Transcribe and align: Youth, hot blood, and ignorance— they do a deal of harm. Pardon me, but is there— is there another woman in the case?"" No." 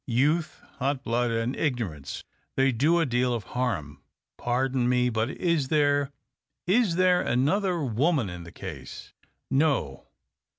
Youth, 0.07 0.61
hot 0.79 1.03
blood, 1.03 1.29
and 1.29 1.55
ignorance— 1.55 2.23
they 2.57 2.71
do 2.71 2.99
a 2.99 3.05
deal 3.05 3.35
of 3.35 3.43
harm. 3.53 4.01
Pardon 4.35 4.89
me, 4.89 5.11
but 5.11 5.29
is 5.29 5.67
there— 5.67 6.09
is 6.65 6.95
there 6.95 7.21
another 7.21 7.83
woman 7.83 8.27
in 8.27 8.41
the 8.41 8.51
case?"" 8.51 9.13
No." 9.51 10.07